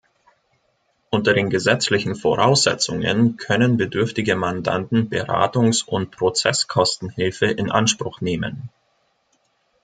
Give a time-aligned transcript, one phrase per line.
[1.11, 8.71] Unter den gesetzlichen Voraussetzungen können bedürftige Mandanten Beratungs- und Prozesskostenhilfe in Anspruch nehmen.